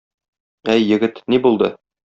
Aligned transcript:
Әй, 0.75 0.81
егет, 0.93 1.23
ни 1.35 1.43
булды? 1.47 1.73